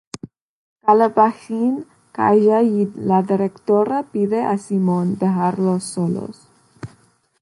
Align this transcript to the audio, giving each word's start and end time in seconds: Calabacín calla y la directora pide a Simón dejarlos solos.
Calabacín 0.83 1.85
calla 2.11 2.63
y 2.63 2.91
la 2.95 3.21
directora 3.21 4.01
pide 4.11 4.41
a 4.41 4.57
Simón 4.57 5.19
dejarlos 5.19 5.83
solos. 5.83 6.47